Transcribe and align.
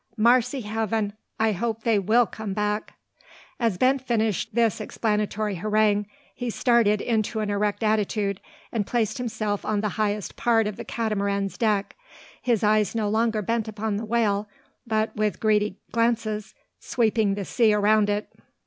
Marcy 0.17 0.61
heaven! 0.61 1.13
I 1.39 1.51
hope 1.51 1.83
they 1.83 1.99
will 1.99 2.25
come 2.25 2.55
back." 2.55 2.95
As 3.59 3.77
Ben 3.77 3.99
finished 3.99 4.55
this 4.55 4.81
explanatory 4.81 5.53
harangue, 5.57 6.07
he 6.33 6.49
started 6.49 7.01
into 7.01 7.39
an 7.39 7.51
erect 7.51 7.83
attitude, 7.83 8.41
and 8.71 8.87
placed 8.87 9.19
himself 9.19 9.63
on 9.63 9.81
the 9.81 9.89
highest 9.99 10.35
part 10.35 10.65
of 10.65 10.77
the 10.77 10.85
Catamaran's 10.85 11.55
deck, 11.55 11.95
his 12.41 12.63
eyes 12.63 12.95
no 12.95 13.09
longer 13.09 13.43
bent 13.43 13.67
upon 13.67 13.97
the 13.97 14.05
whale, 14.05 14.49
but, 14.87 15.15
with 15.15 15.39
greedy 15.39 15.77
glances, 15.91 16.55
sweeping 16.79 17.35
the 17.35 17.45
sea 17.45 17.71
around 17.71 18.09
it. 18.09 18.27